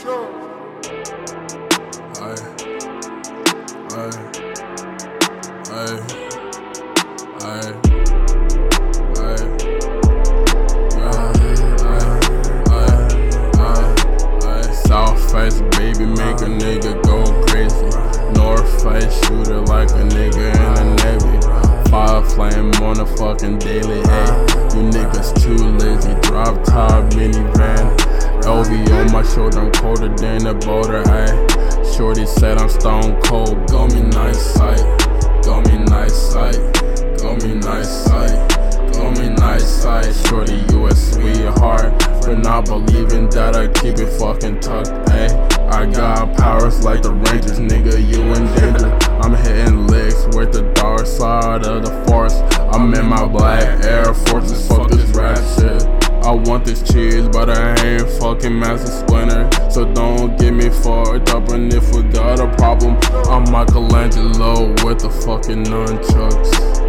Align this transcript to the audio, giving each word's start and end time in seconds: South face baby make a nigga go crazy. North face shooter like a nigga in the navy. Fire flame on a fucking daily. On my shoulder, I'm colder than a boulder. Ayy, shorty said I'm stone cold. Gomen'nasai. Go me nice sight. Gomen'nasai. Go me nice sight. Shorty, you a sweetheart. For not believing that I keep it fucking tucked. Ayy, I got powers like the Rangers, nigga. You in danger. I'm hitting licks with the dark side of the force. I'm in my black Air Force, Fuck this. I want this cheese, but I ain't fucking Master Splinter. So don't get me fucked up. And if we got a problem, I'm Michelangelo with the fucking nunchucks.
South 0.00 0.16
face 15.30 15.60
baby 15.76 16.06
make 16.06 16.40
a 16.40 16.48
nigga 16.48 17.02
go 17.02 17.22
crazy. 17.46 17.76
North 18.32 18.82
face 18.82 19.14
shooter 19.26 19.60
like 19.60 19.90
a 19.90 20.04
nigga 20.08 20.48
in 20.56 20.74
the 20.74 20.84
navy. 21.04 21.90
Fire 21.90 22.24
flame 22.30 22.72
on 22.82 23.00
a 23.00 23.06
fucking 23.16 23.58
daily. 23.58 24.09
On 29.00 29.10
my 29.12 29.22
shoulder, 29.22 29.60
I'm 29.60 29.72
colder 29.72 30.14
than 30.14 30.46
a 30.46 30.52
boulder. 30.52 31.02
Ayy, 31.04 31.96
shorty 31.96 32.26
said 32.26 32.58
I'm 32.58 32.68
stone 32.68 33.18
cold. 33.22 33.56
Gomen'nasai. 33.70 34.76
Go 35.42 35.62
me 35.62 35.82
nice 35.84 36.14
sight. 36.14 36.56
Gomen'nasai. 37.16 38.92
Go 38.92 39.10
me 39.12 39.30
nice 39.36 39.66
sight. 39.66 40.14
Shorty, 40.26 40.62
you 40.68 40.84
a 40.84 40.94
sweetheart. 40.94 42.02
For 42.22 42.36
not 42.36 42.66
believing 42.66 43.30
that 43.30 43.56
I 43.56 43.68
keep 43.68 43.96
it 43.96 44.12
fucking 44.20 44.60
tucked. 44.60 44.90
Ayy, 45.08 45.32
I 45.72 45.86
got 45.86 46.36
powers 46.36 46.84
like 46.84 47.00
the 47.00 47.14
Rangers, 47.14 47.58
nigga. 47.58 47.96
You 48.06 48.20
in 48.34 48.44
danger. 48.54 48.92
I'm 49.22 49.34
hitting 49.34 49.86
licks 49.86 50.26
with 50.36 50.52
the 50.52 50.70
dark 50.74 51.06
side 51.06 51.64
of 51.64 51.86
the 51.86 52.04
force. 52.06 52.34
I'm 52.74 52.92
in 52.92 53.06
my 53.06 53.26
black 53.26 53.82
Air 53.82 54.12
Force, 54.12 54.68
Fuck 54.68 54.90
this. 54.90 55.09
I 56.30 56.34
want 56.34 56.64
this 56.64 56.80
cheese, 56.80 57.26
but 57.26 57.50
I 57.50 57.74
ain't 57.84 58.08
fucking 58.08 58.56
Master 58.56 58.86
Splinter. 58.86 59.50
So 59.68 59.84
don't 59.92 60.38
get 60.38 60.52
me 60.52 60.70
fucked 60.70 61.30
up. 61.30 61.48
And 61.48 61.74
if 61.74 61.92
we 61.92 62.04
got 62.04 62.38
a 62.38 62.46
problem, 62.54 62.96
I'm 63.26 63.50
Michelangelo 63.50 64.68
with 64.84 65.00
the 65.00 65.10
fucking 65.10 65.64
nunchucks. 65.64 66.79